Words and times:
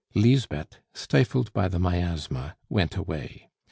Lisbeth, 0.15 0.79
stifled 0.95 1.53
by 1.53 1.67
the 1.67 1.77
miasma, 1.77 2.55
went 2.69 2.97
away. 2.97 3.51